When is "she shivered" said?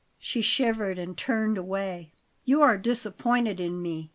0.17-0.97